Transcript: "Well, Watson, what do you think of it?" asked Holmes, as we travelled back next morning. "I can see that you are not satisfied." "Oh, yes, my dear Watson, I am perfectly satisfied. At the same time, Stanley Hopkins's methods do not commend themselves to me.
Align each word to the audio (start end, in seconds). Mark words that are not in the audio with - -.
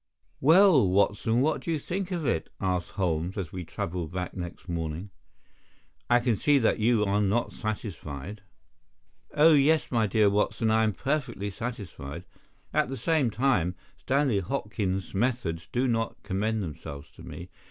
"Well, 0.39 0.89
Watson, 0.89 1.41
what 1.41 1.61
do 1.61 1.71
you 1.71 1.77
think 1.77 2.09
of 2.09 2.25
it?" 2.25 2.49
asked 2.59 2.93
Holmes, 2.93 3.37
as 3.37 3.51
we 3.51 3.63
travelled 3.63 4.11
back 4.11 4.33
next 4.33 4.67
morning. 4.67 5.11
"I 6.09 6.19
can 6.19 6.35
see 6.37 6.57
that 6.57 6.79
you 6.79 7.05
are 7.05 7.21
not 7.21 7.51
satisfied." 7.53 8.41
"Oh, 9.35 9.53
yes, 9.53 9.91
my 9.91 10.07
dear 10.07 10.27
Watson, 10.27 10.71
I 10.71 10.83
am 10.83 10.93
perfectly 10.93 11.51
satisfied. 11.51 12.25
At 12.73 12.89
the 12.89 12.97
same 12.97 13.29
time, 13.29 13.75
Stanley 13.95 14.39
Hopkins's 14.39 15.13
methods 15.13 15.67
do 15.71 15.87
not 15.87 16.15
commend 16.23 16.63
themselves 16.63 17.11
to 17.11 17.21
me. 17.21 17.49